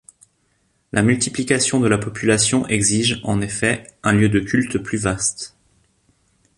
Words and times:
La 0.93 1.03
multiplication 1.03 1.79
de 1.79 1.87
la 1.87 1.99
population 1.99 2.65
exige, 2.67 3.21
en 3.23 3.39
effet, 3.39 3.85
un 4.01 4.13
lieu 4.13 4.29
de 4.29 4.39
culte 4.39 4.79
plus 4.79 4.97
vaste. 5.03 5.55